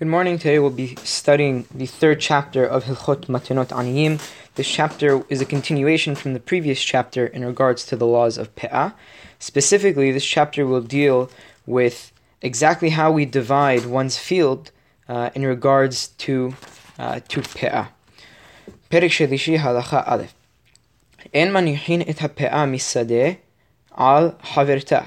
[0.00, 0.38] Good morning.
[0.38, 4.18] Today we'll be studying the third chapter of Hilchot Matanot Aniyim.
[4.54, 8.54] This chapter is a continuation from the previous chapter in regards to the laws of
[8.56, 8.94] Pe'ah.
[9.38, 11.30] Specifically, this chapter will deal
[11.66, 14.70] with exactly how we divide one's field
[15.06, 16.54] uh, in regards to
[16.98, 17.88] uh, to Pe'ah.
[18.88, 20.22] פרק שלישי הלכה א'
[21.34, 23.30] אין מניחין את הפאה משדה
[23.90, 25.00] על חברתה.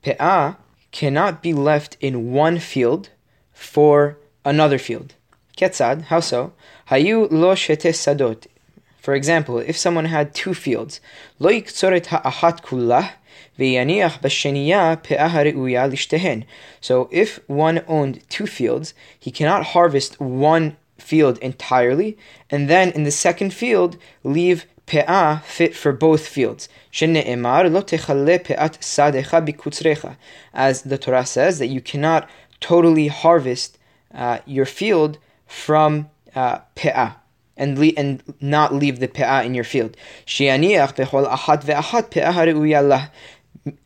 [0.00, 0.50] פאה
[0.92, 3.08] cannot be left in one field
[3.53, 5.15] for another field.
[5.57, 6.53] Ketzad, how so?
[6.89, 8.47] Hayu lo shete sadot.
[8.99, 10.99] For example, if someone had two fields,
[11.39, 13.11] lo yikzoret ha'ahat kullah.
[16.81, 22.17] So if one owned two fields, he cannot harvest one field entirely,
[22.49, 26.67] and then in the second field leave pe'ah fit for both fields.
[30.53, 32.29] As the Torah says that you cannot
[32.63, 33.77] totally harvest
[34.13, 37.17] uh, your field from uh, pe'ah
[37.57, 39.97] and, le- and not leave the pe'ah in your field.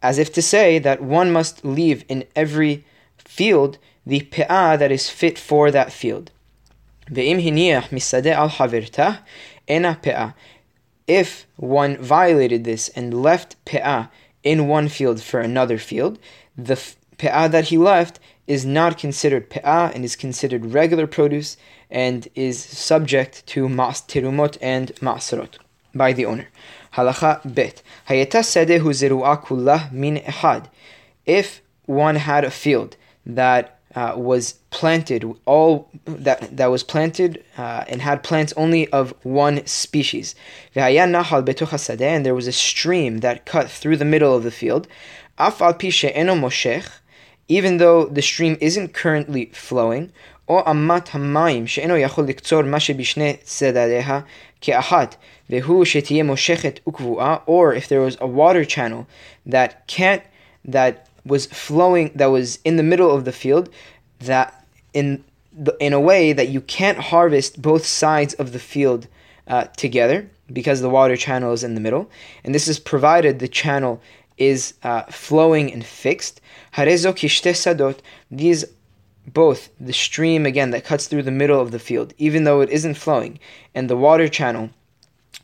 [0.01, 2.85] As if to say that one must leave in every
[3.17, 6.31] field the pe'ah that is fit for that field.
[11.07, 14.09] If one violated this and left pe'ah
[14.43, 16.19] in one field for another field,
[16.55, 16.75] the
[17.17, 21.57] pe'ah that he left is not considered pe'ah and is considered regular produce
[21.91, 25.57] and is subject to mas terumot and masrot
[25.93, 26.47] by the owner.
[26.93, 27.83] Halacha bet.
[28.09, 30.67] Hayeta sedehu zeru'a kullah min ehad.
[31.25, 37.83] If one had a field that uh, was planted all that that was planted uh,
[37.87, 40.35] and had plants only of one species.
[40.75, 44.87] And there was a stream that cut through the middle of the field
[47.47, 50.11] even though the stream isn't currently flowing,
[50.47, 50.67] or
[57.73, 59.07] if there was a water channel
[59.45, 60.23] that can't,
[60.65, 63.69] that was flowing, that was in the middle of the field,
[64.19, 65.23] that in
[65.57, 69.07] the, in a way that you can't harvest both sides of the field
[69.47, 72.09] uh, together because the water channel is in the middle,
[72.43, 74.01] and this is provided the channel
[74.37, 76.41] is uh, flowing and fixed.
[76.73, 77.99] Harezo sadot.
[78.29, 78.65] These
[79.27, 82.69] both the stream again that cuts through the middle of the field, even though it
[82.69, 83.39] isn't flowing,
[83.75, 84.69] and the water channel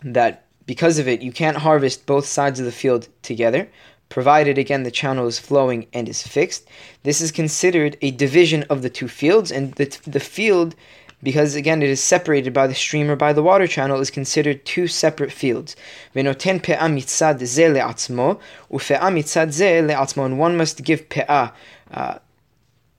[0.02, 3.68] that because of it you can't harvest both sides of the field together,
[4.08, 6.68] provided again the channel is flowing and is fixed.
[7.04, 10.76] This is considered a division of the two fields, and the, the field
[11.24, 14.66] because again it is separated by the stream or by the water channel, is considered
[14.66, 15.76] two separate fields.
[16.14, 18.40] Venoten pe'ah mitzad ze le'atzmo,
[18.70, 21.54] ufe'ah mitzad ze le'atzmo, and one must give pe'ah
[21.92, 22.20] uh,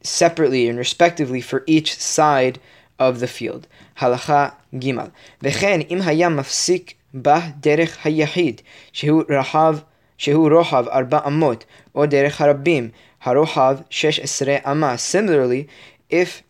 [0.03, 2.59] separately and respectively for each side
[2.99, 3.69] of the field.
[3.99, 5.13] Halacha gimal.
[5.43, 8.61] Vechen im haya mafsik bah derech hayahid,
[8.93, 9.85] shehu rahav
[10.19, 11.63] shehu rohav arba amot,
[11.95, 12.93] o derech harabim,
[13.23, 14.97] harohav shesh esre ama.
[14.97, 15.69] Similarly,
[16.09, 16.43] if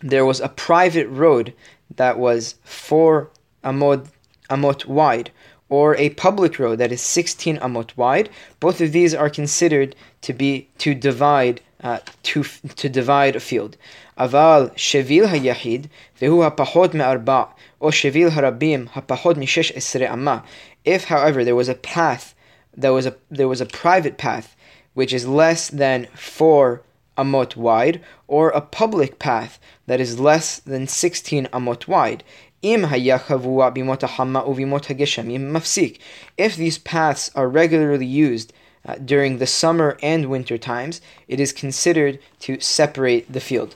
[0.00, 1.54] there was a private road
[1.96, 3.30] that was four
[3.64, 4.08] amot,
[4.50, 5.30] amot wide,
[5.68, 8.30] or a public road that is 16 amot wide.
[8.60, 13.76] Both of these are considered to be to divide uh, to to divide a field.
[14.18, 15.88] Aval shevil hayahid
[16.20, 17.48] vehu hapahot me'arba
[17.80, 20.44] or shevil harabim hapahot mishesh esre amma.
[20.84, 22.34] If, however, there was a path,
[22.76, 24.56] there was a there was a private path
[24.94, 26.82] which is less than four
[27.17, 32.23] amot wide, or a public path that is less than 16 amot wide.
[32.65, 32.89] If
[36.55, 38.53] these paths are regularly used
[38.85, 43.75] uh, during the summer and winter times, it is considered to separate the field.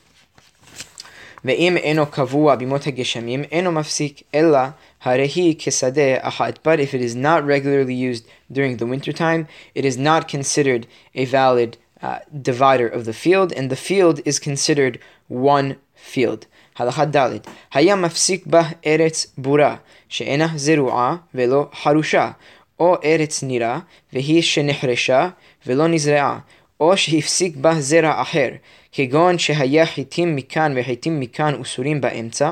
[1.45, 4.59] ואם אינו קבוע בימות הגשמים, אינו מפסיק אלא
[5.03, 6.59] הרי כשדה אחת.
[6.63, 10.87] But if it is not regularly used during the winter time, it is not considered
[11.15, 14.97] a valid uh, divider of the field, and the field is considered
[15.29, 15.73] one
[16.13, 16.45] field.
[16.77, 17.39] הלכה ד'
[17.73, 19.75] היה מפסיק בה ארץ בורה,
[20.09, 22.31] שאינה זרועה ולא חרושה,
[22.79, 23.79] או ארץ נירה,
[24.13, 25.29] והיא שנחרשה
[25.65, 26.39] ולא נזרעה,
[26.79, 28.49] או שהפסיק בה זרע אחר,
[28.91, 32.51] כגון שהיה חיטים מכאן וחיטים מכאן אסורים באמצע,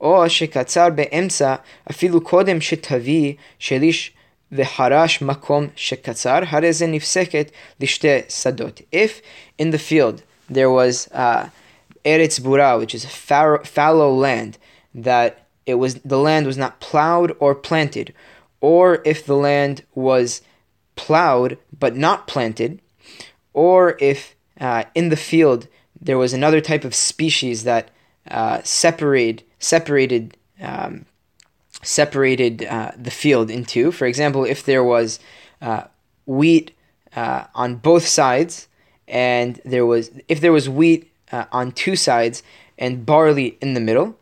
[0.00, 1.54] או שקצר באמצע
[1.90, 4.12] אפילו קודם שתביא שליש
[4.51, 6.45] The harash makom shekatzar.
[6.45, 8.85] Hareze nifseket lishte sadot.
[8.91, 9.21] If
[9.57, 11.49] in the field there was uh,
[12.03, 14.57] eretz bura, which is a fallow land,
[14.93, 18.13] that it was the land was not plowed or planted,
[18.59, 20.41] or if the land was
[20.95, 22.81] plowed but not planted,
[23.53, 25.67] or if uh, in the field
[25.99, 27.89] there was another type of species that
[28.29, 29.43] uh, separated
[30.61, 31.05] um,
[31.83, 33.91] separated uh, the field into.
[33.91, 35.19] For example, if there was
[35.61, 35.83] uh,
[36.25, 36.75] wheat
[37.15, 38.67] uh, on both sides,
[39.07, 42.43] and there was if there was wheat uh, on two sides
[42.77, 44.17] and barley in the middle,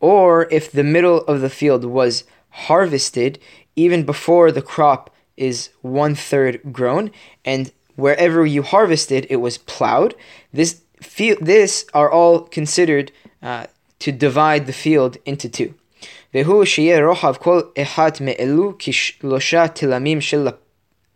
[0.00, 3.38] or if the middle of the field was harvested
[3.76, 7.10] even before the crop is one third grown,
[7.44, 10.14] and wherever you harvested it was plowed.
[10.52, 13.12] This field, this are all considered
[13.42, 13.66] uh,
[14.00, 15.74] to divide the field into two.
[16.33, 20.47] והוא שיהיה רוחב כל אחת מאלו כשלושה תלמים של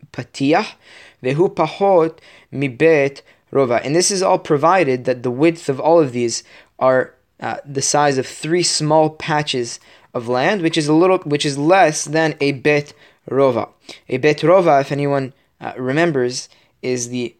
[0.01, 0.75] הפתיח,
[1.23, 2.21] והוא פחות
[2.53, 3.21] מבית
[3.53, 3.79] rova.
[3.83, 6.43] And this is all provided that the width of all of these
[6.79, 9.79] are uh, the size of three small patches
[10.13, 12.93] of land, which is a little, which is less than a bet
[13.29, 13.69] rova.
[14.09, 16.49] A bet rova, if anyone uh, remembers,
[16.81, 17.35] is the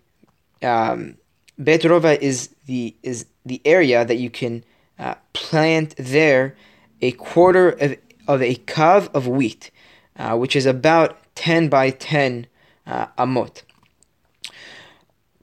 [0.61, 1.17] um,
[1.57, 4.63] bet rova is the is the area that you can
[4.99, 6.55] uh, plant there
[7.00, 7.96] a quarter of,
[8.26, 9.70] of a kav of wheat,
[10.16, 12.46] uh, which is about 10 by 10
[12.86, 13.62] uh, amot.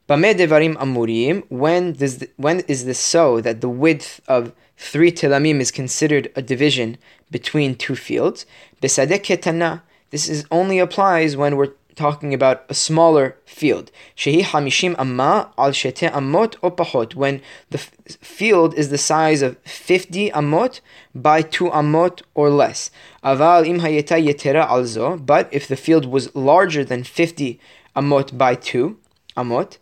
[0.07, 5.59] devarim amurim, when, does the, when is this so that the width of three telamim
[5.59, 6.97] is considered a division
[7.31, 8.45] between two fields?
[8.81, 9.81] Ketana,
[10.11, 13.91] this is only applies when we're talking about a smaller field.
[14.15, 17.15] Shehi hamishim amma al shete amot or pahot.
[17.15, 20.81] When the f- field is the size of 50 amot
[21.13, 22.91] by 2 amot or less.
[23.23, 25.17] Aval im hayeta yetera alzo.
[25.17, 27.59] But if the field was larger than 50
[27.95, 28.97] amot by 2
[29.37, 29.77] amot,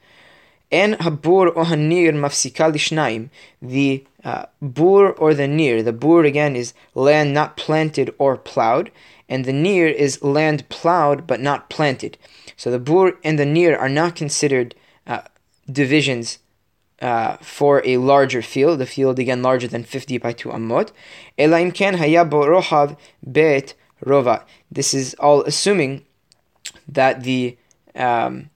[0.73, 3.29] and habur or hanir mafsika lishnaim.
[3.61, 5.83] The uh, bur or the nir.
[5.83, 8.89] The bur again is land not planted or plowed
[9.33, 12.19] and the nir is land plowed but not planted.
[12.55, 14.75] So the bur and the nir are not considered
[15.07, 15.21] uh,
[15.79, 16.37] divisions
[17.01, 20.91] uh, for a larger field, the field again larger than 50 by 2 amot.
[21.39, 23.73] Elaim ken hayabo rohav bet
[24.05, 24.43] rova.
[24.71, 26.05] This is all assuming
[26.87, 27.57] that the
[27.95, 28.51] um,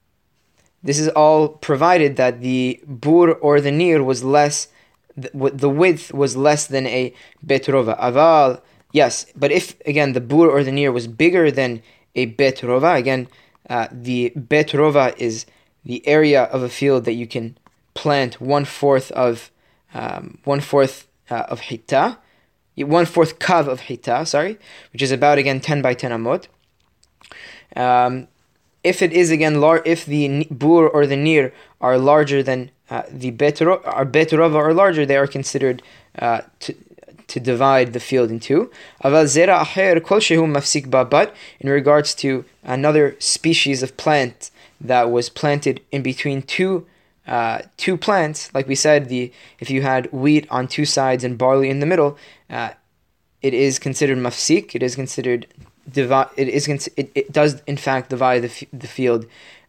[0.84, 4.68] this is all provided that the bur or the nir was less,
[5.16, 8.00] the, the width was less than a bet rova.
[8.00, 11.82] Aval Yes, but if again the bur or the nir was bigger than
[12.16, 13.28] a bet rova, again
[13.70, 15.46] uh, the bet rova is
[15.84, 17.58] the area of a field that you can
[17.94, 19.52] plant one fourth of
[19.94, 22.18] um, one fourth uh, of hita,
[22.76, 24.58] one fourth kav of hita, sorry,
[24.94, 26.48] which is about again ten by ten amot.
[27.76, 28.28] Um,
[28.84, 33.04] if it is again lar- if the bur or the nir are larger than uh,
[33.12, 35.84] the bet bet rova are larger, they are considered
[36.20, 36.74] uh, to,
[37.28, 38.72] to divide the field in two.
[39.02, 39.36] But
[41.60, 46.86] in regards to another species of plant that was planted in between two
[47.28, 51.38] uh, two plants, like we said, the if you had wheat on two sides and
[51.38, 52.18] barley in the middle,
[52.50, 52.70] uh,
[53.42, 54.74] it is considered mafsik.
[54.74, 55.46] It is considered
[55.92, 56.30] divide.
[56.38, 59.26] It is it, it does in fact divide the, f- the field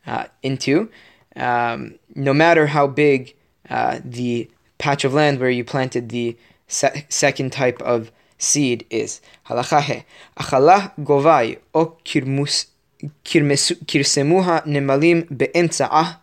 [0.06, 0.88] uh, into.
[1.34, 3.34] Um, no matter how big
[3.68, 6.36] uh, the patch of land where you planted the
[6.67, 9.21] se- second type of seed is.
[9.47, 10.05] Halacha he.
[10.37, 12.65] Achala govai o kirmus
[13.85, 16.15] kirsemuha nemalim be'emtsa'ah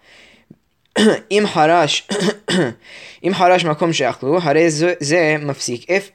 [1.30, 2.08] אם חרש,
[3.24, 5.90] אם חרש מקום שאכלו, הרי זה מפסיק.
[5.90, 6.10] If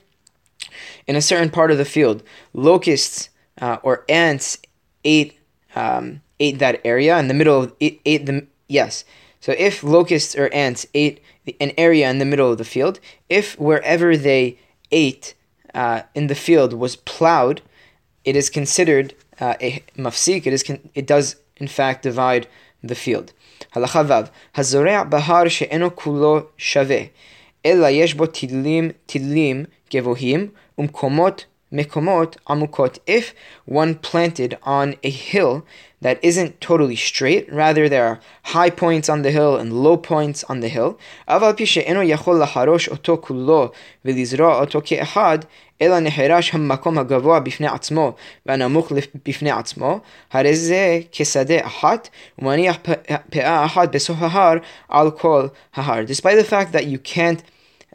[1.08, 3.30] in a certain part of the field, locusts
[3.62, 4.58] uh, or ants
[5.04, 5.40] ate
[5.76, 9.06] um, ate that area in the middle of ate, ate the yes.
[9.40, 11.22] So if locusts or ants ate
[11.60, 14.58] an area in the middle of the field, if wherever they
[14.92, 15.34] ate
[15.74, 17.62] uh, in the field was plowed,
[18.24, 20.48] it is considered uh, a mafsik.
[20.48, 22.48] It is con- it does in fact divide
[22.84, 23.32] the field.
[23.74, 27.02] הלכה ו' הזורע בהר שאינו כולו שווה,
[27.66, 33.00] אלא יש בו תלים, תלים גבוהים ומקומות mekomot amukot.
[33.06, 33.34] If
[33.66, 35.66] one planted on a hill
[36.02, 40.44] that isn't totally straight, rather there are high points on the hill and low points
[40.44, 43.72] on the hill, אבל פי שאינו יכול לחרוש אותו כולו
[44.06, 45.40] ולזרוע אותו כאחד,
[45.82, 48.14] אלא נחרש המקום הגבוה בפני עצמו
[48.46, 48.92] והנמוך
[49.26, 50.00] בפני עצמו,
[50.32, 52.78] הרי זה כשדה אחת, ומניח
[53.30, 54.58] פאה אחת בסוף ההר
[54.90, 56.04] על כל ההר.
[56.04, 57.42] Despite the fact that you can't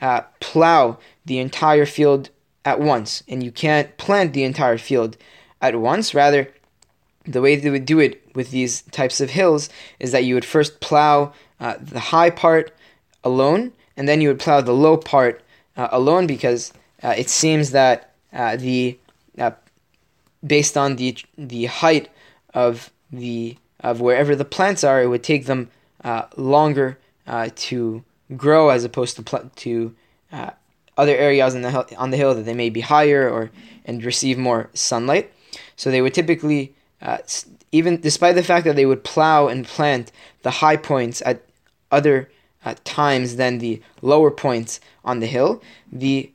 [0.02, 0.96] uh, plow
[1.26, 2.28] the entire field
[2.65, 5.15] at once, and you can't plant the entire field
[5.61, 6.13] at once.
[6.13, 6.51] Rather,
[7.25, 9.69] the way they would do it with these types of hills
[9.99, 12.75] is that you would first plow uh, the high part
[13.23, 15.41] alone, and then you would plow the low part
[15.77, 18.97] uh, alone because uh, it seems that uh, the
[19.37, 19.51] uh,
[20.45, 22.09] based on the the height
[22.53, 25.69] of the of wherever the plants are, it would take them
[26.03, 26.97] uh, longer
[27.55, 28.03] to
[28.35, 29.95] grow as opposed to pl- to
[30.97, 33.51] other areas on the hill, on the hill that they may be higher or
[33.85, 35.31] and receive more sunlight.
[35.75, 37.19] So they would typically, uh,
[37.71, 40.11] even despite the fact that they would plow and plant
[40.41, 41.43] the high points at
[41.91, 42.29] other
[42.63, 45.61] uh, times than the lower points on the hill,
[45.91, 46.31] the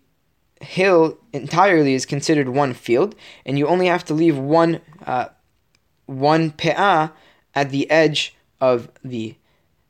[0.61, 3.14] hill entirely is considered one field,
[3.45, 5.29] and you only have to leave one uh,
[6.07, 7.12] one pe'ah
[7.55, 9.35] at the edge of the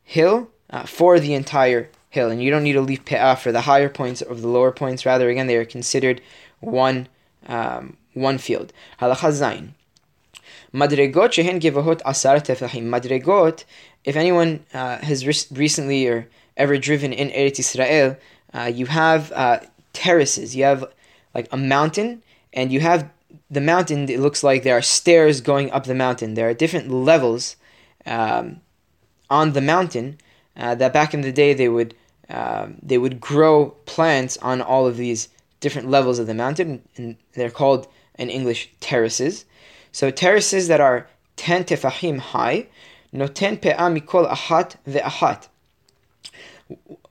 [0.02, 3.62] hill uh, for the entire hill, and you don't need to leave pe'ah for the
[3.62, 5.06] higher points or the lower points.
[5.06, 6.20] Rather, again, they are considered
[6.60, 7.08] one
[7.46, 8.72] um, one field.
[9.00, 9.68] Halacha zayin.
[10.74, 12.84] Madregot shehen gevahot asar tefahim.
[12.84, 13.64] Madregot,
[14.04, 18.16] if anyone uh, has re- recently or ever driven in Eretz Israel,
[18.52, 19.60] uh, you have uh,
[19.92, 20.54] terraces.
[20.54, 20.84] You have
[21.34, 23.08] like a mountain, and you have
[23.50, 24.08] the mountain.
[24.08, 26.34] It looks like there are stairs going up the mountain.
[26.34, 27.56] There are different levels
[28.06, 28.60] um,
[29.28, 30.18] on the mountain.
[30.56, 31.94] Uh, that back in the day they would
[32.30, 35.28] um, they would grow plants on all of these
[35.60, 37.86] different levels of the mountain, and they're called
[38.18, 39.44] in English terraces.
[39.92, 42.68] So terraces that are ten tefahim high,
[43.12, 45.48] noten pe'ah mikol ahat ve'ahat.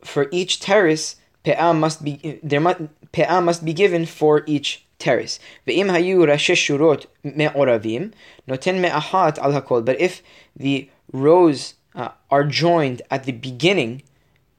[0.04, 5.40] For each terrace, pe'ah must be there must pe'ah must be given for each terrace.
[5.68, 8.14] Ve'im hayu rashi shurot me'oravim
[8.48, 9.84] noten me'ahat al hakol.
[9.84, 10.22] But if
[10.56, 14.04] the rows uh, are joined at the beginning,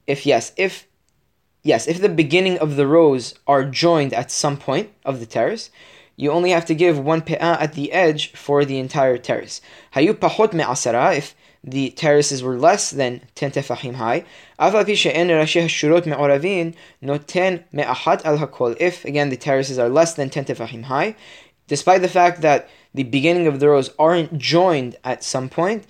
[0.07, 0.87] if yes, if
[1.63, 5.69] yes, if the beginning of the rows are joined at some point of the terrace,
[6.15, 9.61] you only have to give one pe'ah at the edge for the entire terrace.
[9.95, 14.25] Hayu pachot me'asara, if the terraces were less than 10 tefahim high,
[14.59, 14.83] noten
[17.71, 18.75] me'ahat al hakol.
[18.79, 21.15] If, again, the terraces are less than 10 tefahim high,
[21.67, 25.85] despite the fact that the beginning of the rows aren't joined at some point,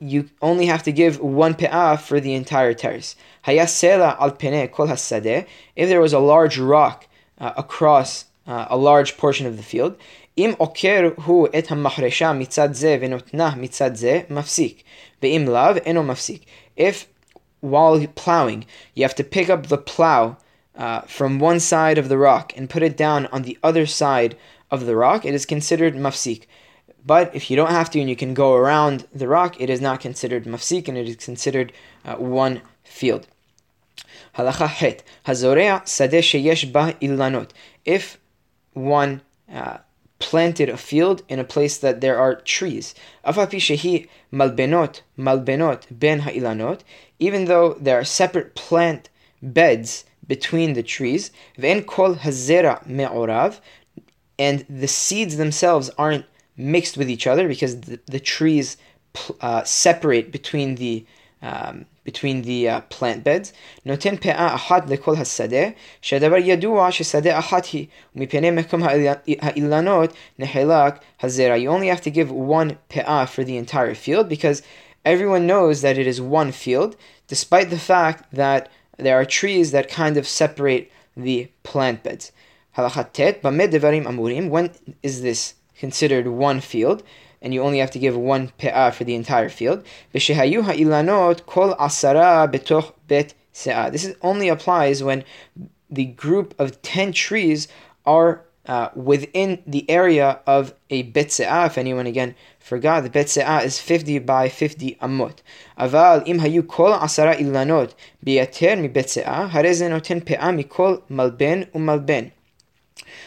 [0.00, 3.14] you only have to give one pe'ah for the entire terrace.
[3.46, 5.46] Hayasela al pene kol hasadeh.
[5.76, 7.06] If there was a large rock
[7.38, 9.96] uh, across uh, a large portion of the field,
[10.38, 14.82] אם עוקר הוא את המחרשה מצד זה ונותנה מצד זה, מפסיק.
[15.22, 16.44] ואם לאו, אינו מפסיק.
[16.78, 17.06] If
[17.62, 18.64] while plowing,
[18.94, 20.36] you have to pick up the plow
[20.76, 24.36] uh, from one side of the rock and put it down on the other side
[24.70, 26.46] of the rock, it is considered mafsik.
[27.07, 29.79] But if you don't have to and you can go around the rock, it is
[29.79, 31.71] not considered mafsik and it is considered
[32.03, 33.27] uh, one field.
[34.35, 35.03] Halacha het.
[35.25, 37.51] Hazorea sadeh sheyesh ba ilanot.
[37.85, 38.19] If
[38.73, 39.21] one
[39.51, 39.77] uh,
[40.19, 42.93] planted a field in a place that there are trees.
[43.25, 46.81] malbenot malbenot ben ha'ilanot,
[47.19, 49.09] even though there are separate plant
[49.41, 53.61] beds between the trees, ve'en kol hazera me'orav,
[54.37, 56.25] and the seeds themselves aren't
[56.56, 58.76] mixed with each other because the, the trees
[59.40, 61.04] uh, separate between the
[61.42, 63.52] um, between the uh, plant beds.
[63.86, 65.68] נותן פאה אחת לכל השדה,
[66.02, 68.82] שהדבר ידוע ששדה אחת היא, ומפני מקום
[69.40, 71.56] האילנות נחלק הזרע.
[71.56, 74.62] You only have to give one פאה for the entire field because
[75.04, 76.96] everyone knows that it is one field,
[77.28, 82.30] despite the fact that there are trees that kind of separate the plant beds.
[82.76, 84.50] הלכת ט', במה דברים אמורים?
[84.52, 84.68] When
[85.06, 87.03] is this considered one field?
[87.41, 89.83] and you only have to give one pe'ah for the entire field.
[90.13, 93.91] V'shehayu ha'ilanot kol asara betoch bet se'ah.
[93.91, 95.23] This is, only applies when
[95.89, 97.67] the group of 10 trees
[98.05, 101.67] are uh, within the area of a bet se'ah.
[101.67, 105.37] If anyone again forgot, the bet se'ah is 50 by 50 amot.
[105.79, 107.93] Aval im hayu kol asara ilanot
[108.25, 112.31] biyater mi bet se'ah, noten pe'ah mikol malben umalben.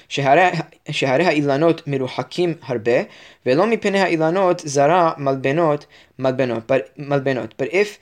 [0.09, 3.01] שהרי האילנות מרוחקים הרבה,
[3.45, 5.85] ולא מפני האילנות זרה מלבנות
[6.19, 7.53] מלבנות, but, מלבנות.
[7.57, 7.97] But if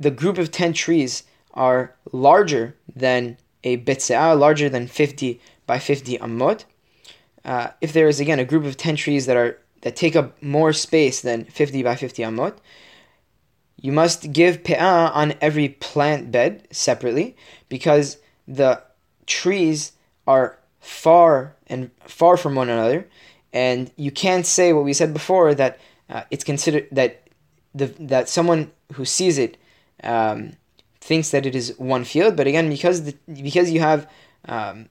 [0.00, 1.22] the group of 10 trees
[1.54, 6.64] are larger than a betse'ah, larger than 50 by 50 amot,
[7.44, 10.40] uh, if there is again a group of 10 trees that are that take up
[10.42, 12.54] more space than 50 by 50 amot,
[13.76, 17.36] you must give pe'ah on every plant bed separately
[17.68, 18.80] because the
[19.26, 19.92] trees
[20.26, 23.07] are far and far from one another,
[23.53, 25.79] and you can't say what we said before that
[26.09, 27.27] uh, it's considered that
[27.73, 29.57] the that someone who sees it
[30.03, 30.53] um,
[31.01, 34.09] thinks that it is one field, but again because the because you have
[34.45, 34.89] um,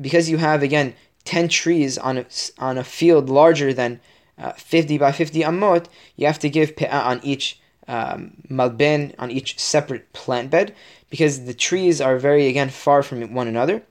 [0.00, 0.94] because you have again
[1.24, 2.26] ten trees on a,
[2.58, 4.00] on a field larger than
[4.38, 9.30] uh, fifty by fifty amot, you have to give pe'ah on each um, malben on
[9.30, 10.74] each separate plant bed
[11.10, 13.82] because the trees are very again far from one another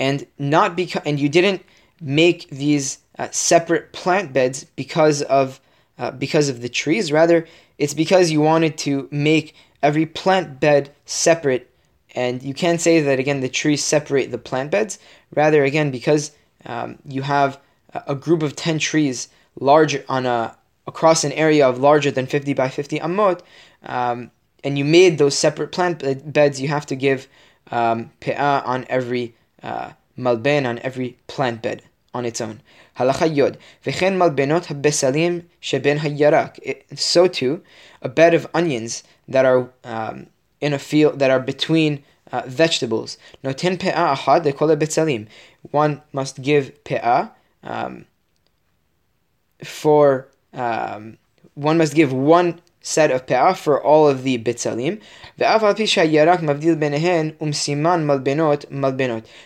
[0.00, 1.62] and not because and you didn't
[2.00, 5.60] make these uh, separate plant beds because of
[5.98, 7.12] uh, because of the trees.
[7.12, 7.46] Rather,
[7.78, 11.68] it's because you wanted to make every plant bed separate.
[12.14, 14.98] And you can't say that again the trees separate the plant beds.
[15.34, 16.32] Rather, again, because
[16.64, 17.60] um, you have
[17.92, 19.28] a group of 10 trees
[19.58, 23.42] large on a across an area of larger than 50 by 50 amot,
[23.84, 24.30] um,
[24.64, 27.28] and you made those separate plant beds, you have to give
[27.70, 32.60] um, pe'ah on every uh, malben, on every plant bed on its own.
[32.98, 33.58] Halacha yod.
[33.84, 36.98] V'chen malbenot besalim sheben hayarak.
[36.98, 37.62] So too,
[38.02, 40.26] a bed of onions that are um,
[40.60, 42.02] in a field that are between
[42.32, 43.18] uh, vegetables.
[43.44, 45.26] Noten pe'ah ahad lekol betsalim.
[45.70, 47.30] One must give pe'ah
[47.62, 48.06] um,
[49.64, 51.18] for um,
[51.54, 55.00] one must give one set of pe'ah for all of the bitzalim.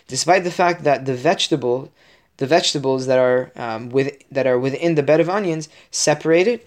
[0.09, 1.93] Despite the fact that the vegetable,
[2.37, 6.67] the vegetables that are um, with that are within the bed of onions, separate it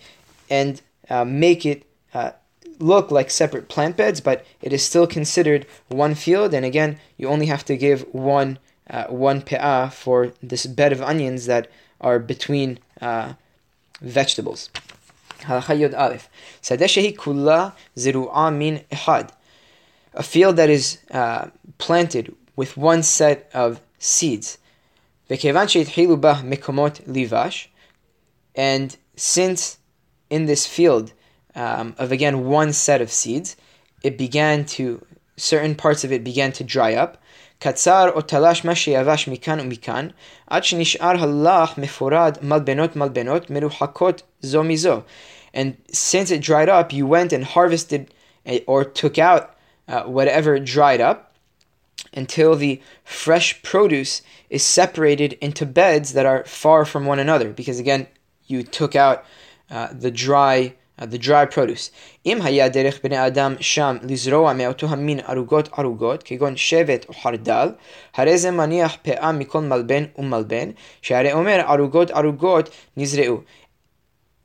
[0.49, 2.31] and uh, make it uh,
[2.79, 6.53] look like separate plant beds, but it is still considered one field.
[6.53, 8.59] And again, you only have to give one
[8.89, 11.69] uh, one pe'ah for this bed of onions that
[11.99, 13.33] are between uh,
[14.01, 14.69] vegetables.
[15.39, 16.29] Halacha Yod Aleph.
[16.61, 19.31] Sadeshehi kula ziru'a min ihad.
[20.13, 24.57] A field that is uh, planted with one set of seeds.
[25.29, 27.67] Vekevan sheithilu bah livash.
[28.55, 29.77] And since
[30.29, 31.13] in this field
[31.55, 33.55] um, of again one set of seeds,
[34.03, 35.05] it began to
[35.37, 37.21] certain parts of it began to dry up.
[37.58, 40.08] קצר או תלש מה שיבש מכאן ומכאן,
[40.46, 45.00] עד שנשאר הלך מפורד מלבנות מלבנות מרוחקות זו מזו.
[45.54, 48.12] And since it dried up, you went and harvested
[48.46, 49.54] eh, or took out
[49.88, 51.32] uh, whatever dried up
[52.14, 57.50] until the fresh produce is separated into beds that are far from one another.
[57.50, 58.06] Because again,
[58.46, 59.24] you took out
[59.70, 61.90] uh, the dry the dry produce.
[62.26, 67.68] אם היה דרך בני אדם שם לזרוע מאותו המין ערוגות ערוגות, כגון שבט או חרדל,
[68.14, 70.70] הרי זה מניח פאה מכל מלבן ומלבן,
[71.02, 73.40] שהרי אומר ערוגות ערוגות נזרעו.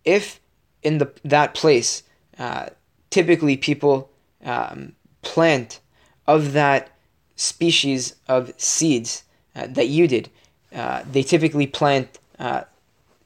[0.07, 0.39] If
[0.85, 2.03] in the, that place,
[2.39, 2.67] uh,
[3.09, 4.09] typically people
[4.45, 5.79] um, plant
[6.27, 6.89] of that
[7.35, 9.23] species of seeds
[9.55, 10.29] uh, that you did,
[10.73, 12.61] uh, they typically plant uh,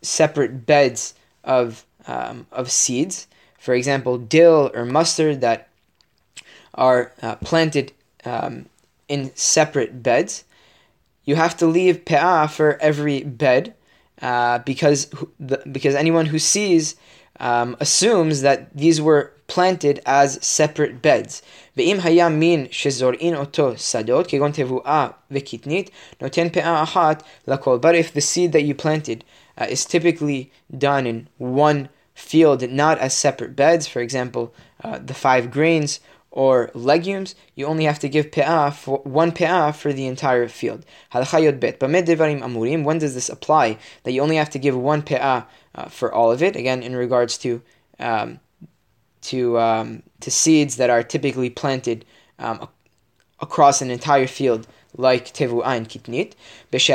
[0.01, 3.27] separate beds of um, of seeds.
[3.57, 5.69] For example, dill or mustard that
[6.73, 7.91] are uh, planted
[8.25, 8.65] um,
[9.07, 10.45] in separate beds.
[11.25, 13.75] You have to leave pe'ah for every bed
[14.21, 15.09] uh, because
[15.39, 16.95] the, because anyone who sees
[17.39, 21.41] um, assumes that these were planted as separate beds.
[21.77, 25.89] ואם היה מין שזורעין אותו שדות, כגון תבואה וקטנית,
[26.21, 27.79] נותן פאה אחת לכל.
[27.81, 29.23] But if the seed that you planted
[29.57, 34.52] uh, is typically done in one field, not as separate beds, for example,
[34.82, 36.00] uh, the five grains
[36.30, 40.84] or legumes, you only have to give pe'ah for one pe'ah for the entire field.
[41.12, 41.80] Bet.
[41.80, 42.84] amurim.
[42.84, 43.78] When does this apply?
[44.02, 46.56] That you only have to give one pe'ah uh, for all of it.
[46.56, 47.62] Again, in regards to
[47.98, 48.40] um,
[49.22, 52.04] to um, to seeds that are typically planted
[52.38, 52.68] um,
[53.40, 54.66] across an entire field
[54.98, 56.32] like tevuah and kitnit.
[56.70, 56.88] This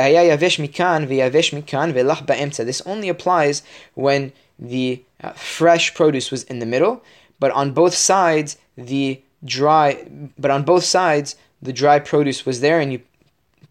[2.86, 3.62] only applies
[3.94, 7.02] when the uh, fresh produce was in the middle,
[7.40, 10.06] but on both sides the dry,
[10.38, 13.02] but on both sides the dry produce was there, and you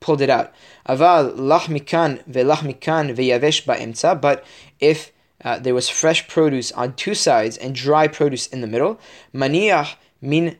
[0.01, 0.53] pulled it out.
[0.87, 4.19] Aval lach mikan velach mikan veyavesh ba'emtza.
[4.19, 4.43] But
[4.79, 5.11] if
[5.43, 8.99] uh, there was fresh produce on two sides and dry produce in the middle,
[9.33, 10.57] maniach min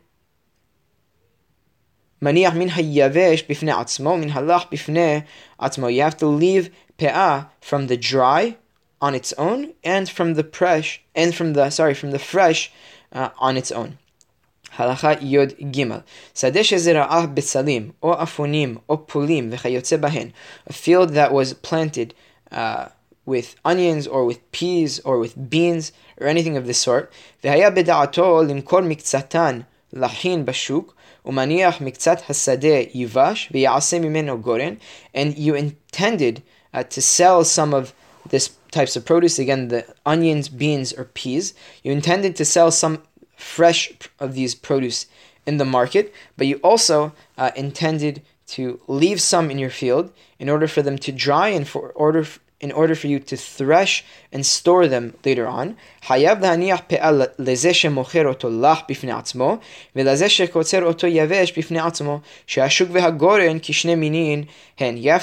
[2.22, 5.26] maniach min hayavesh bifne atzmo min halach bifne
[5.60, 5.94] atzmo.
[5.94, 8.58] You have to leave pe'ah from the dry
[9.01, 12.73] on its own and from the fresh and from the sorry from the fresh
[13.13, 13.97] uh, on its own.
[14.79, 15.85] הלכה י"ג
[16.35, 20.29] שדה שזרעה בצלים או אפונים או פולים וכיוצא בהן
[20.71, 22.13] a field that was planted
[22.53, 22.57] uh,
[23.27, 27.07] with onions or with peas or with beans or anything of this sort
[27.45, 29.61] והיה בדעתו למכור מקצתן
[29.93, 34.75] לחין בשוק ומניח מקצת השדה יבש ויעשה ממנו גורן
[35.15, 36.41] and you intended
[36.75, 37.93] uh, to sell some of
[38.30, 41.54] this types of produce, again, the onions, beans, or peas,
[41.84, 43.04] you intended to sell some
[43.36, 45.08] fresh of these produce
[45.46, 50.50] in the market, but you also uh, intended to leave some in your field in
[50.50, 52.26] order for them to dry and for order
[52.60, 55.76] in order for you to thresh and store them later on.
[56.18, 56.40] You have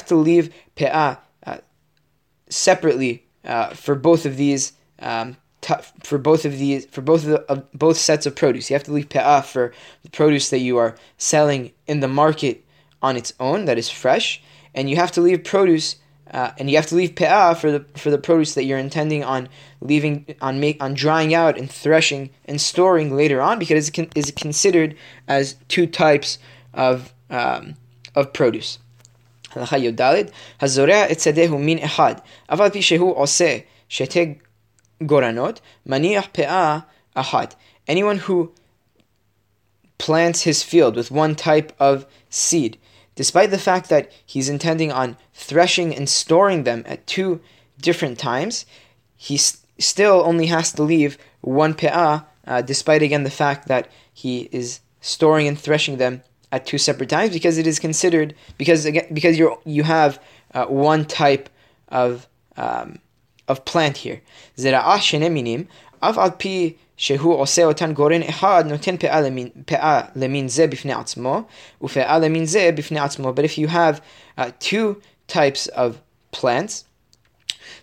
[0.07, 1.19] to leave pe'ah
[2.49, 5.37] separately uh, for both of these um,
[6.03, 8.71] for both of these for both of, the, of both sets of produce.
[8.71, 12.65] You have to leave pe'ah for the produce that you are selling in the market
[13.03, 14.43] on its own that is fresh,
[14.75, 15.97] and you have to leave produce
[16.31, 19.25] uh, and you have to leave pe'ah for the for the produce that you're intending
[19.25, 19.49] on
[19.81, 24.31] leaving on make on drying out and threshing and storing later on because it is
[24.33, 24.95] considered
[25.27, 26.39] as two types
[26.75, 27.75] of um,
[28.15, 28.79] of produce.
[29.56, 30.02] הלכה י"ד,
[30.62, 32.16] הזורע את שדהו מין אחד,
[32.48, 33.58] אף על פי שהוא עושה
[33.90, 34.34] שתי
[35.04, 36.80] גורנות, מניח פאה
[37.16, 37.56] אחת.
[37.90, 38.52] Anyone who
[39.98, 42.78] plants his field with one type of seed,
[43.16, 47.40] despite the fact that he's intending on threshing and storing them at two
[47.80, 48.66] different times,
[49.16, 49.38] he
[49.92, 54.80] still only has to leave one pe'ah, uh, despite again the fact that he is
[55.02, 59.38] storing and threshing them at two separate times because it is considered because again because
[59.40, 60.20] you you have
[60.54, 61.50] uh, one type
[61.90, 63.00] of um,
[63.48, 64.20] of plant here.
[64.56, 65.64] זרעה שני מינים,
[66.00, 70.94] אף על פי שהוא עושה אותן גורן אחד, נותן פאה למין, פאה למין זה בפני
[70.94, 71.42] עצמו,
[71.82, 73.34] ופאה למין זה בפני עצמו.
[73.36, 74.02] But if you have
[74.38, 76.86] uh, two types of plants,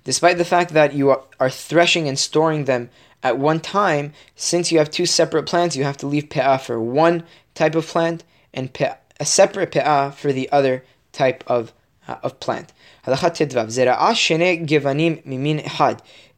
[0.04, 2.88] despite the fact that you are, are threshing and storing them
[3.22, 6.80] at one time, since you have two separate plants, you have to leave pe'ah for
[6.80, 8.24] one type of plant
[8.55, 8.71] and
[9.19, 11.71] a separate pe'ah for the other type of,
[12.07, 12.73] uh, of plant.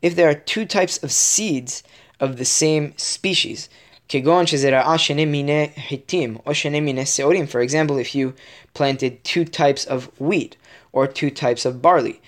[0.01, 1.83] If there are two types of seeds
[2.19, 3.69] of the same species,
[4.09, 4.17] for
[7.61, 8.33] example, if you
[8.73, 10.57] planted two types of wheat
[10.93, 12.21] or two types of barley.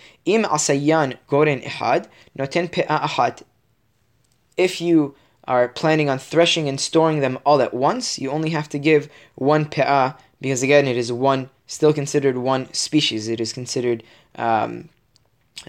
[4.58, 5.16] If you
[5.50, 9.10] are planning on threshing and storing them all at once, you only have to give
[9.36, 13.28] one pe'ah because again it is one still considered one species.
[13.28, 14.04] It is considered
[14.36, 14.90] um,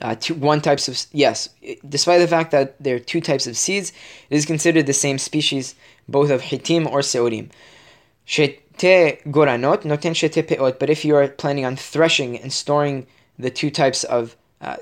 [0.01, 1.49] uh, two, one types of yes.
[1.89, 3.93] Despite the fact that there are two types of seeds,
[4.29, 5.75] it is considered the same species,
[6.09, 7.51] both of hitim or seorim.
[8.27, 10.79] Shete goranot noten shete peot.
[10.79, 13.07] But if you are planning on threshing and storing
[13.39, 14.77] the two types of uh,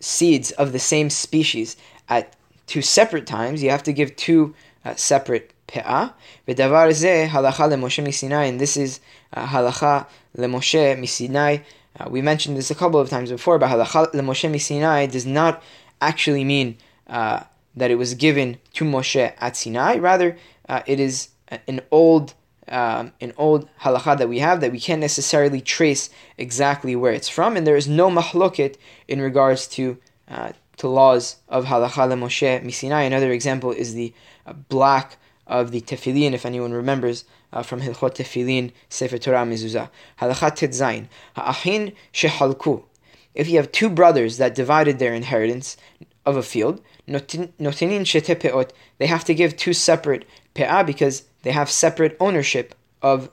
[0.00, 1.76] seeds of the same species
[2.08, 2.34] at
[2.66, 6.12] two separate times, you have to give two uh, separate pe'ah.
[6.46, 9.00] V'davar zeh halacha leMoshe misinai, and this is
[9.32, 11.62] uh, halacha leMoshe misinai.
[11.98, 15.62] Uh, we mentioned this a couple of times before, but halacha leMoshe misinai does not
[16.00, 17.40] actually mean uh,
[17.76, 19.96] that it was given to Moshe at Sinai.
[19.96, 20.36] Rather,
[20.68, 21.28] uh, it is
[21.66, 22.34] an old
[22.68, 27.28] um, an old halacha that we have that we can't necessarily trace exactly where it's
[27.28, 28.76] from, and there is no mahloket
[29.08, 29.98] in regards to
[30.28, 33.06] uh, to laws of halacha Moshe misinai.
[33.06, 34.12] Another example is the
[34.68, 35.16] black
[35.46, 39.90] of the tefillin, if anyone remembers uh, from Hilchot Tefillin, Sefer Torah Mezuzah.
[40.20, 41.06] Halacha Tetzain.
[41.36, 42.82] Ha'achin shehalku.
[43.32, 45.76] If you have two brothers that divided their inheritance
[46.26, 51.52] of a field, notinin shete peot, they have to give two separate pe'ah because they
[51.52, 53.30] have separate ownership of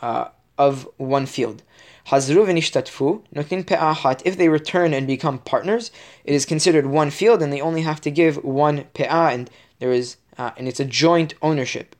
[0.00, 1.62] uh, of one field.
[2.07, 4.21] Hazru v'nishtatfu, notin pe'ahat.
[4.25, 5.91] If they return and become partners,
[6.23, 9.91] it is considered one field, and they only have to give one pe'ah, and there
[9.91, 11.95] is, uh, and it's a joint ownership,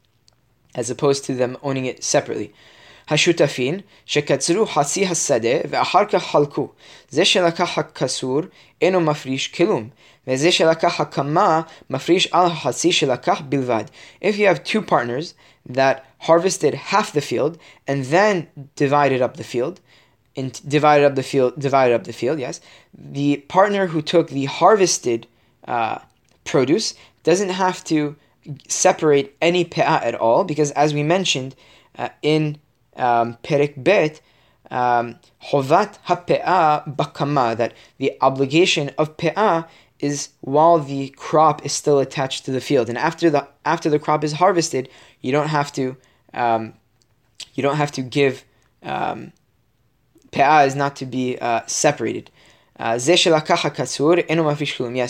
[0.75, 2.53] as opposed to them owning it separately.
[3.09, 6.67] השותפים שקצרו חצי השדה ואחר כך חלקו.
[7.09, 8.39] זה שלקח הכסור
[8.81, 9.89] אינו מפריש כלום,
[10.27, 13.83] וזה שלקח הקמה מפריש על החצי שלקח בלבד.
[14.21, 15.33] If you have two partners
[15.69, 19.80] that harvested half the field and then divided up the field,
[20.36, 22.60] and divided up the field, divided up the field, yes,
[22.96, 25.26] the partner who took the harvested
[25.66, 25.98] uh,
[26.44, 28.16] produce doesn't have to
[28.68, 31.54] separate any pe'ah at all because as we mentioned
[31.98, 32.58] uh, in
[32.96, 34.20] um, Perek Bet,
[34.70, 35.16] um,
[36.86, 39.66] Bakama, that the obligation of Pe'ah
[39.98, 42.88] is while the crop is still attached to the field.
[42.88, 44.88] And after the after the crop is harvested,
[45.20, 45.96] you don't have to
[46.34, 46.74] um,
[47.54, 48.44] you don't have to give
[48.82, 49.32] um,
[50.30, 52.30] pe'ah is not to be uh, separated.
[52.78, 53.24] Uh, yes,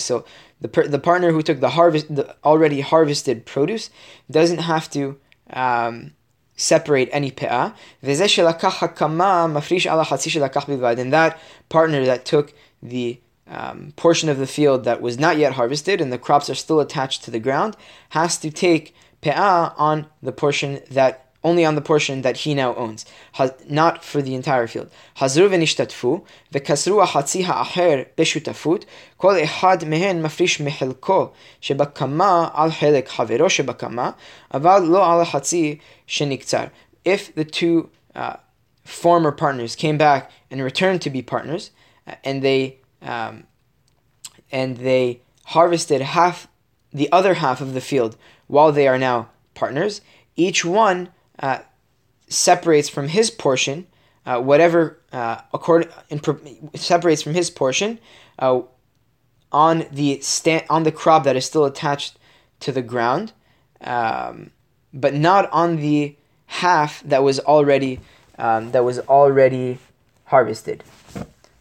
[0.03, 0.25] so
[0.61, 3.89] the per, the partner who took the harvest the already harvested produce
[4.31, 5.17] doesn't have to
[5.51, 6.11] um,
[6.55, 7.73] separate any pe'ah.
[8.01, 8.09] And
[11.13, 16.01] that partner that took the um, portion of the field that was not yet harvested
[16.01, 17.75] and the crops are still attached to the ground
[18.09, 22.75] has to take pe'ah on the portion that only on the portion that he now
[22.75, 23.05] owns,
[23.69, 24.89] not for the entire field.
[25.17, 28.83] Hazru v'nishtatfu, v'kasru ha'chatzi ha'acher b'shutafut,
[29.17, 34.15] kol ehad mehen mafrish mehilko, shebakama al helek havero shebakama,
[34.53, 36.71] aval lo al ha'chatzi sheniktzar.
[37.05, 38.35] If the two uh,
[38.83, 41.71] former partners came back and returned to be partners,
[42.05, 43.45] uh, and they um,
[44.51, 46.47] and they harvested half,
[46.91, 48.17] the other half of the field
[48.49, 50.01] while they are now partners,
[50.35, 51.07] each one
[51.39, 51.59] uh,
[52.27, 53.87] separates from his portion
[54.29, 56.21] uh, whatever uh, according in,
[56.75, 57.97] separates from his portion
[58.37, 58.61] uh,
[59.51, 62.19] on the stand on the crop that is still attached
[62.59, 63.33] to the ground,
[63.81, 64.51] um,
[64.93, 67.99] but not on the half that was already
[68.37, 69.79] um, that was already
[70.25, 70.83] harvested.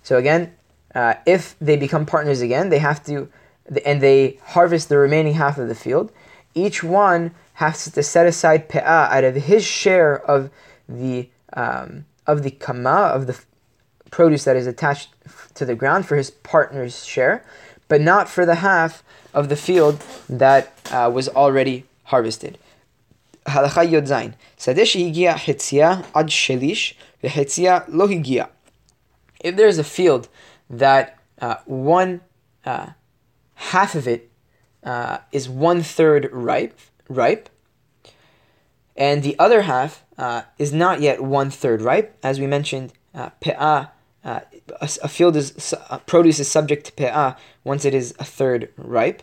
[0.03, 0.53] So again,
[0.95, 3.31] uh, if they become partners again, they have to
[3.87, 6.13] and they harvest the remaining half of the field
[6.58, 10.50] Each one has to set aside pe'ah out of his share of
[10.88, 13.40] the um, of the kama of the
[14.12, 15.10] produce that is attached
[15.56, 17.44] to the ground for his partner's share,
[17.88, 22.58] but not for the half of the field that uh, was already harvested.
[23.46, 24.14] הלכה י"ז
[24.60, 28.46] שדה שהגיע חציה עד שליש וחציה לא הגיע.
[29.44, 30.28] If there's a field
[30.70, 32.22] that uh, one
[32.66, 32.88] uh,
[33.56, 34.30] half of it
[34.85, 37.49] uh, is one third ripe, ripe,
[38.97, 42.17] and the other half uh, is not yet one third ripe.
[42.23, 43.91] As we mentioned, uh, pe'ah,
[44.25, 44.41] uh,
[44.81, 45.75] a, a, field is
[46.07, 49.23] produce is subject to pe'ah once it is a third ripe.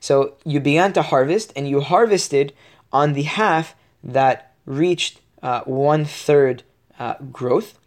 [0.00, 2.52] So you began to harvest, and you harvested
[2.92, 6.62] on the half that reached uh, one third
[6.98, 7.78] uh, growth.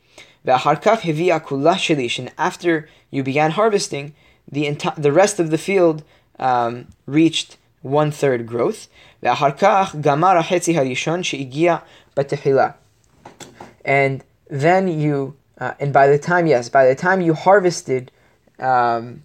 [2.20, 4.14] And after you began harvesting,
[4.52, 6.04] the enti- the rest of the field
[6.40, 8.88] um, reached one third growth.
[13.86, 18.12] And then you, uh, and by the time, yes, by the time you harvested,
[18.60, 19.24] um,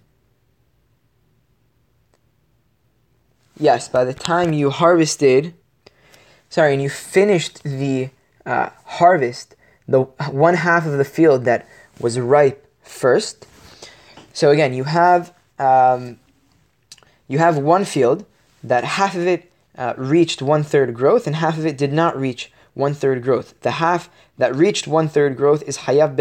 [3.59, 5.53] yes, by the time you harvested,
[6.49, 8.09] sorry, and you finished the
[8.45, 9.54] uh, harvest,
[9.87, 11.67] the one half of the field that
[11.99, 13.45] was ripe first.
[14.33, 16.19] So again, you have um,
[17.27, 18.25] you have one field
[18.63, 22.17] that half of it uh, reached one third growth and half of it did not
[22.17, 23.59] reach one third growth.
[23.61, 26.15] The half that reached one third growth is hayav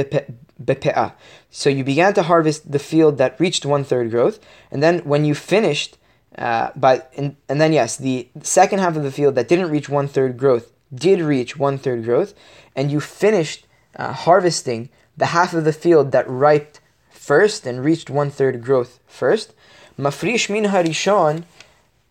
[0.63, 1.13] bepe'ah.
[1.51, 4.39] So you began to harvest the field that reached one third growth,
[4.71, 5.99] and then when you finished,
[6.39, 9.89] uh, by and, and then yes, the second half of the field that didn't reach
[9.89, 12.34] one third growth did reach one third growth,
[12.76, 16.80] and you finished uh, harvesting the half of the field that riped
[17.10, 19.54] first and reached one third growth first.
[19.98, 21.44] Mafrish min harishon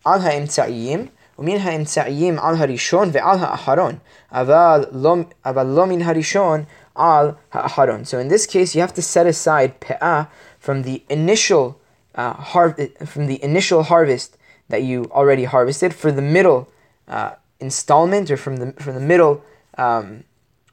[0.05, 1.07] על האמצעיים,
[1.39, 3.97] ומן האמצעיים על הראשון ועל האחרון,
[4.31, 6.63] אבל לא, אבל לא מן הראשון
[6.95, 8.03] על האחרון.
[8.05, 10.27] So in this case, you have to set aside pe'ah
[10.59, 11.79] from the initial
[12.15, 14.37] uh, har- from the initial harvest
[14.69, 16.69] that you already harvested for the middle
[17.07, 17.31] uh,
[17.64, 19.42] installment or from the from the middle
[19.78, 20.24] um,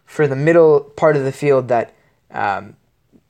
[0.06, 1.94] for the middle part of the field that
[2.32, 2.76] um,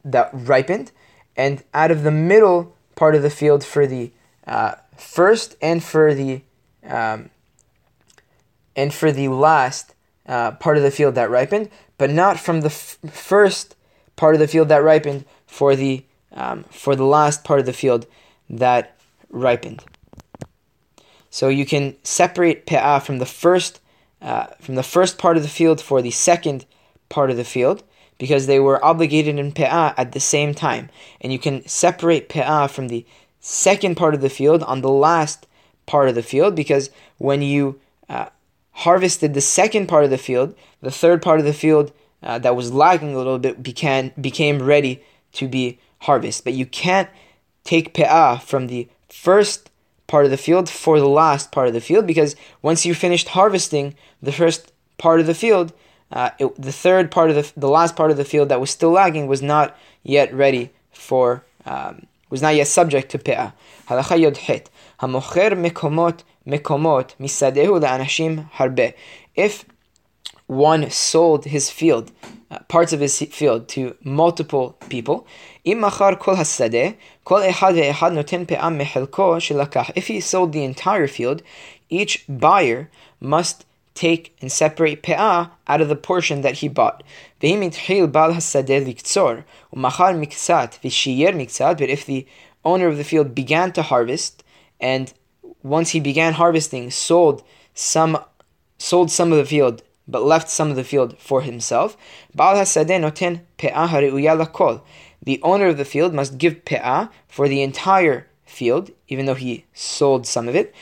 [0.03, 0.91] that ripened,
[1.35, 4.11] and out of the middle part of the field for the
[4.47, 6.41] uh, first and for the
[6.83, 7.29] um,
[8.75, 9.93] and for the last
[10.27, 13.75] uh, part of the field that ripened, but not from the f- first
[14.15, 17.73] part of the field that ripened for the um, for the last part of the
[17.73, 18.07] field
[18.49, 18.97] that
[19.29, 19.83] ripened.
[21.31, 23.79] So you can separate pe'ah from the first
[24.21, 26.65] uh, from the first part of the field for the second
[27.09, 27.81] part of the field
[28.19, 32.69] because they were obligated in pe'ah at the same time, and you can separate pe'ah
[32.69, 33.03] from the
[33.39, 35.47] second part of the field on the last
[35.87, 38.27] part of the field because when you uh,
[38.71, 41.91] harvested the second part of the field, the third part of the field
[42.21, 46.43] uh, that was lagging a little bit became became ready to be harvested.
[46.43, 47.09] But you can't
[47.63, 49.70] take pe'ah from the first
[50.11, 53.29] part of the field for the last part of the field because once you finished
[53.29, 55.71] harvesting the first part of the field,
[56.11, 58.69] uh, it, the third part of the, the last part of the field that was
[58.69, 59.67] still lagging was not
[60.03, 63.53] yet ready for um, was not yet subject to pe'ah.
[63.87, 64.65] Halacha yodhet
[64.99, 68.93] hamocher mekomot mekomot misadehu la'anashim harbe.
[69.35, 69.65] If
[70.47, 72.11] one sold his field,
[72.51, 75.25] uh, parts of his field to multiple people,
[75.65, 77.57] imachar kol hasadeh if
[80.07, 81.41] he sold the entire field,
[81.89, 87.03] each buyer must take and separate pe'ah out of the portion that he bought.
[87.39, 87.59] But if
[92.05, 92.27] the
[92.63, 94.43] owner of the field began to harvest,
[94.79, 95.13] and
[95.63, 98.17] once he began harvesting, sold some,
[98.77, 101.95] sold some of the field, but left some of the field for himself,
[105.21, 109.65] the owner of the field must give pe'ah for the entire field, even though he
[109.73, 110.73] sold some of it.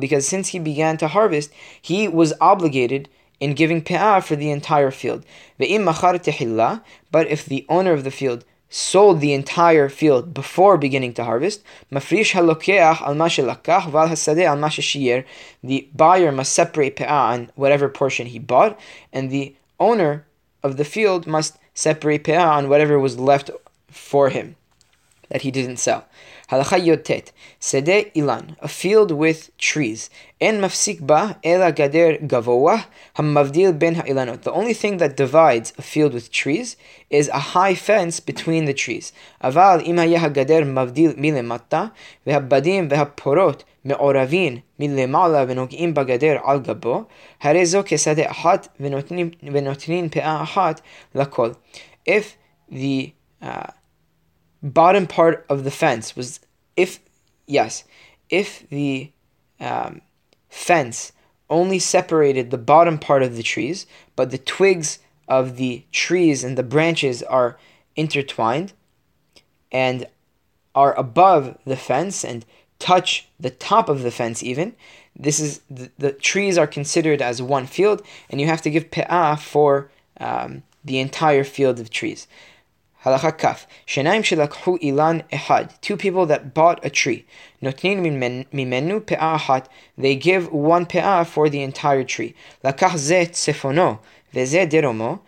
[0.00, 3.08] Because since he began to harvest, he was obligated
[3.40, 5.24] in giving pe'ah for the entire field.
[5.58, 5.68] But
[7.28, 12.00] if the owner of the field sold the entire field before beginning to harvest, the
[15.94, 18.78] buyer must separate pe'ah on whatever portion he bought,
[19.12, 20.26] and the owner
[20.62, 23.50] of the field must separate pe'ah on whatever was left
[23.88, 24.56] for him
[25.28, 26.06] that he didn't sell.
[26.49, 30.09] Halacha yotet, sede ilan, a field with trees.
[30.41, 34.41] En mafsik ba ela gader gavoah hamavdil ben ha'ilanot.
[34.41, 36.77] The only thing that divides a field with trees
[37.09, 39.13] is a high fence between the trees.
[39.43, 41.91] Aval ima yeha gader mavdil milemata
[42.25, 47.03] vehabadim vehaporot מעורבים מלמעלה ונוגעים בגדר על גבו,
[47.41, 50.81] הרי זו כשדה אחת ונותנים פאה אחת
[51.15, 51.49] לכל.
[52.09, 52.23] If
[52.71, 53.11] the
[53.43, 53.71] uh,
[54.64, 56.40] bottom part of the fence was
[56.74, 56.98] if
[57.46, 57.84] yes
[58.30, 59.10] if the
[59.60, 60.00] um,
[60.48, 61.12] fence
[61.50, 64.98] only separated the bottom part of the trees but the twigs
[65.28, 67.58] of the trees and the branches are
[67.94, 68.72] intertwined
[69.70, 70.06] and
[70.74, 72.46] are above the fence and
[72.78, 74.74] touch the top of the fence even
[75.14, 78.90] this is the, the trees are considered as one field and you have to give
[78.90, 82.26] pe'ah for um, the entire field of trees
[83.04, 83.66] Halacha kaf.
[83.86, 85.78] Shenaim shelakhu ilan ehad.
[85.82, 87.26] Two people that bought a tree.
[87.62, 89.66] Notnin mimenu pe'ah ahat.
[89.98, 92.34] They give one pe'ah for the entire tree.
[92.64, 93.98] Lakach ze tsefono
[94.32, 95.20] veze deromo.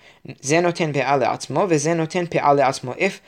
[0.43, 2.97] Ze noten pe'ah le'atzmo veze noten pe'ah le'atzmo.
[2.97, 3.21] If,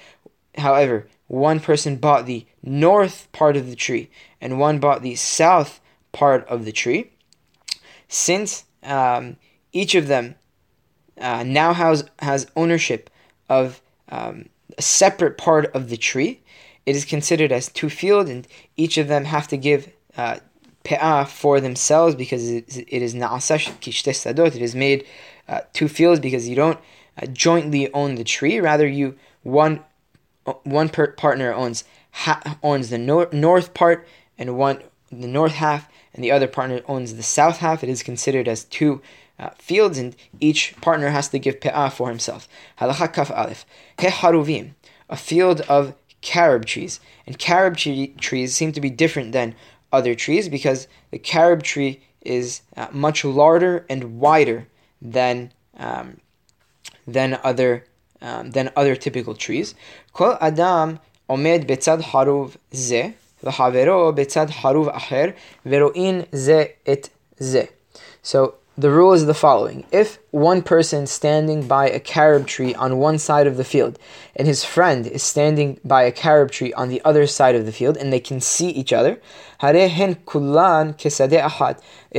[0.56, 5.78] however, one person bought the north part of the tree and one bought the south
[6.12, 7.11] part of the tree,
[8.08, 9.37] since um,
[9.74, 10.37] each of them
[11.20, 13.11] uh, now has, has ownership
[13.50, 16.40] of um, a separate part of the tree.
[16.86, 20.38] It is considered as two fields, and each of them have to give uh,
[20.84, 24.54] pe'ah for themselves because it, it is na'asash kishte sadot.
[24.54, 25.04] It is made
[25.48, 26.78] uh, two fields because you don't
[27.20, 28.58] uh, jointly own the tree.
[28.60, 29.80] Rather, you one
[30.64, 34.06] one per- partner owns ha- owns the nor- north part
[34.38, 37.82] and one the north half, and the other partner owns the south half.
[37.82, 39.02] It is considered as two
[39.38, 42.48] uh, fields, and each partner has to give pe'ah for himself.
[42.81, 43.64] Halacha kaf aleph.
[43.98, 44.09] He
[45.11, 47.01] a field of carob trees.
[47.27, 49.55] And carob tree, trees seem to be different than
[49.92, 54.66] other trees because the carob tree is uh, much larger and wider
[55.01, 56.18] than um,
[57.07, 57.85] than other
[58.20, 59.74] um, than other typical trees.
[60.12, 67.68] Kol adam omed betzad haruv ze v'havero betzad haruv acher veroin ze et ze.
[68.22, 69.86] So the rule is the following.
[69.91, 73.99] If one person standing by a carob tree on one side of the field
[74.36, 77.71] and his friend is standing by a carob tree on the other side of the
[77.71, 79.21] field and they can see each other,
[79.62, 79.75] it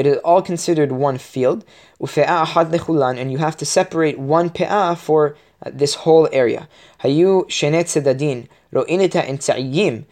[0.07, 1.65] is all considered one field,
[1.99, 5.37] and you have to separate one pe'ah for
[5.67, 6.69] uh, this whole area.
[7.03, 8.43] היו שני צדדין
[8.75, 10.03] רואים את האמצעיים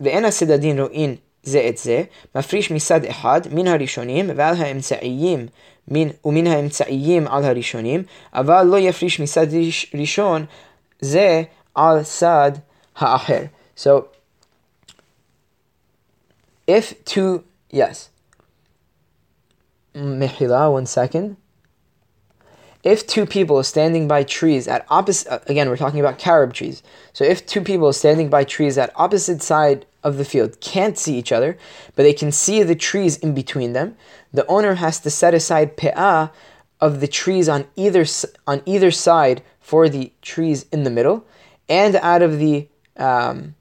[0.00, 2.03] ואין הצדדין רואים זה את זה,
[2.35, 5.47] מפריש מסד אחד מן הראשונים ועל האמצעיים
[5.87, 8.03] מן, ומן האמצעיים על הראשונים,
[8.33, 9.47] אבל לא יפריש מסד
[9.93, 10.45] ראשון
[10.99, 11.43] זה
[11.75, 12.51] על סד
[12.95, 13.41] האחר.
[13.77, 13.89] So,
[16.71, 17.39] if two,
[17.73, 18.09] yes.
[19.95, 21.44] מחילה, one second
[22.85, 26.83] if two people standing by trees at opposite uh, again we're talking about carob trees.
[27.11, 31.17] So if two people standing by trees at opposite side of the field can't see
[31.17, 31.57] each other
[31.95, 33.97] but they can see the trees in between them
[34.31, 36.31] the owner has to set aside pe'ah
[36.79, 38.05] of the trees on either
[38.45, 41.25] on either side for the trees in the middle
[41.67, 42.67] and out of the
[42.97, 43.55] um,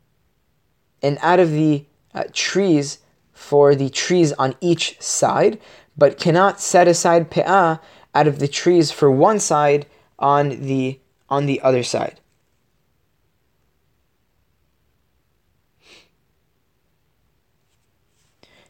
[1.02, 1.84] and out of the
[2.14, 2.98] uh, trees
[3.32, 5.58] for the trees on each side
[5.96, 7.80] but cannot set aside pe'ah
[8.14, 9.86] out of the trees for one side
[10.18, 10.98] on the
[11.28, 12.20] on the other side.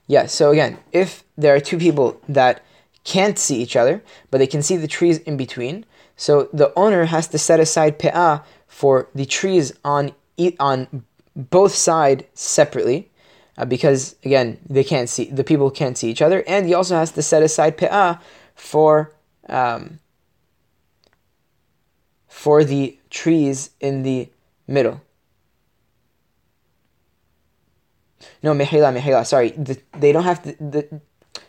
[0.06, 2.62] Yeah, so again, if there are two people that
[3.04, 5.84] can't see each other, but they can see the trees in between,
[6.16, 10.12] so the owner has to set aside pe'ah for the trees on
[10.60, 13.10] on both sides separately,
[13.56, 16.96] uh, because again they can't see the people can't see each other, and he also
[16.96, 18.20] has to set aside pe'ah
[18.54, 19.13] for
[19.48, 20.00] um,
[22.28, 24.28] for the trees in the
[24.66, 25.00] middle.
[28.42, 29.26] No, mehila, mehila.
[29.26, 30.52] Sorry, the, they don't have to.
[30.60, 31.00] The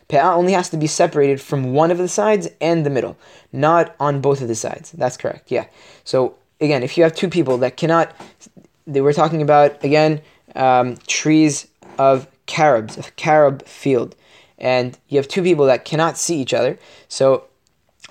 [0.08, 3.16] pe'ah only has to be separated from one of the sides and the middle,
[3.52, 4.92] not on both of the sides.
[4.92, 5.50] That's correct.
[5.50, 5.66] Yeah.
[6.04, 8.14] So again, if you have two people that cannot,
[8.86, 10.22] they were talking about again
[10.54, 11.66] um, trees
[11.98, 14.14] of carobs, of carob field,
[14.58, 16.78] and you have two people that cannot see each other.
[17.08, 17.44] So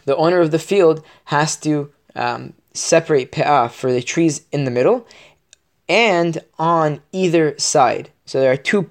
[0.05, 4.71] the owner of the field has to um, separate pe'ah for the trees in the
[4.71, 5.07] middle
[5.87, 8.09] and on either side.
[8.25, 8.89] So there are two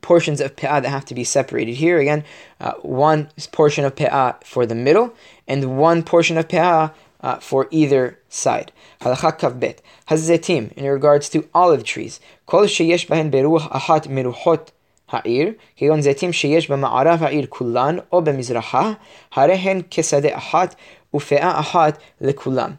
[0.00, 1.98] portions of pe'ah that have to be separated here.
[1.98, 2.24] Again,
[2.60, 5.14] uh, one portion of pe'ah for the middle
[5.46, 8.72] and one portion of pe'ah uh, for either side.
[9.00, 9.78] Halacha kavbet.
[10.08, 12.20] Hazetim, in regards to olive trees.
[12.46, 14.70] Kol sheyesh bahen beruach ahat meruchot
[15.11, 18.91] העיר, כגון זיתים שיש במערב העיר כולן או במזרחה,
[19.35, 20.75] הרי הן כשדה אחת
[21.13, 22.71] ופאה אחת לכולם.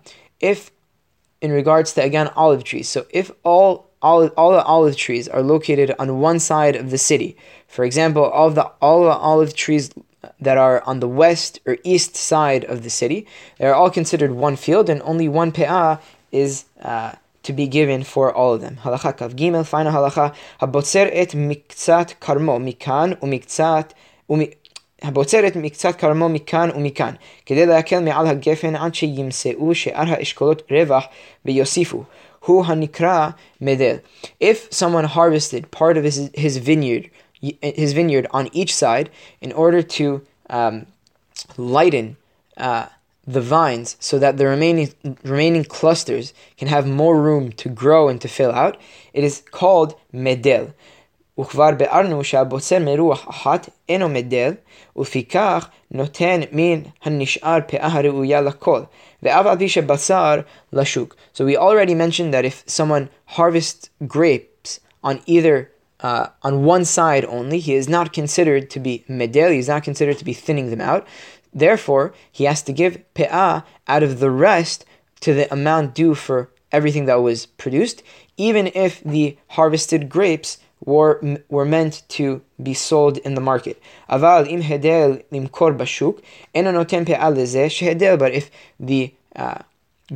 [0.42, 0.70] If,
[1.44, 5.42] in regards to again olive trees, so if all all, all the olive trees are
[5.42, 7.36] located on one side of the city.
[7.66, 9.90] For example, all the all the olive trees
[10.40, 13.26] that are on the west or east side of the city,
[13.58, 16.00] they are all considered one field, and only one pe'ah
[16.30, 17.12] is uh,
[17.42, 18.78] to be given for all of them.
[18.82, 23.92] Halacha kav gimel, final halacha, habotzer et miktzat karmo mikan umiktzat
[25.02, 27.14] הבוצר את מקצת כרמו מכאן ומכאן,
[27.46, 31.04] כדי להקל מעל הגפן עד שימצאו שאר האשכולות רווח
[31.44, 32.04] ויוסיפו.
[32.40, 34.00] hu hanikra medel.
[34.40, 37.10] If someone harvested part of his, his vineyard,
[37.60, 39.10] his vineyard on each side,
[39.40, 40.86] in order to um,
[41.56, 42.16] lighten
[42.56, 42.86] uh,
[43.26, 44.88] the vines so that the remaining
[45.22, 48.76] remaining clusters can have more room to grow and to fill out,
[49.12, 50.72] it is called medel.
[51.38, 54.52] וכבר ביארנו שהבוצר מרוח אחת אינו מדל,
[54.96, 58.82] ולפיכך נותן מן הנשאר פאה הראויה לכל,
[59.22, 60.40] ואף על פי שבשר
[60.72, 61.16] לשוק.
[61.34, 65.70] So we already mentioned that if someone harvests grapes on either
[66.00, 69.84] uh, on one side only, he is not considered to be medel, he is not
[69.84, 71.06] considered to be thinning them out.
[71.53, 74.85] Therefore, he has to give pe'ah out of the rest
[75.21, 78.03] to the amount due for everything that was produced,
[78.37, 83.81] even if the harvested grapes were, were meant to be sold in the market.
[84.09, 86.21] Aval im hedel limkor bashuk,
[86.55, 88.49] noten shehedel, but if
[88.79, 89.59] the uh,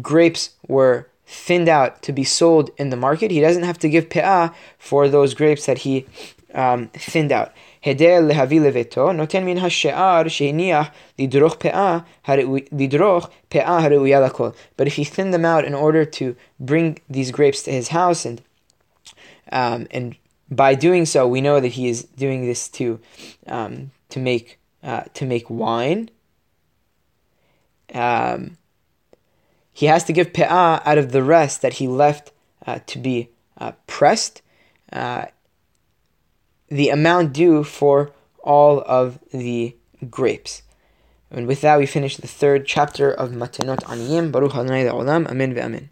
[0.01, 4.09] grapes were thinned out to be sold in the market, he doesn't have to give
[4.09, 6.05] pe'ah for those grapes that he
[6.53, 7.53] um, thinned out.
[7.86, 11.98] hedel lehavi leveto, noten min hashe'ar שהניח לדרוך פאה,
[12.72, 14.50] לדרוך פאה הראויה לכל.
[14.76, 18.24] But if he thinned them out in order to bring these grapes to his house
[18.24, 18.42] and
[19.50, 20.16] um, and
[20.50, 23.00] by doing so, we know that he is doing this to
[23.46, 26.10] um, to make uh, to make wine.
[27.94, 28.56] Um,
[29.72, 32.32] he has to give pe'ah out of the rest that he left
[32.66, 34.42] uh, to be uh, pressed,
[34.92, 35.26] uh,
[36.69, 38.11] the amount due for
[38.43, 39.75] all of the
[40.09, 40.63] grapes.
[41.29, 44.31] And with that, we finish the third chapter of Matenot Aniyim.
[44.31, 45.89] Baruch Adonai Amen ve'amen.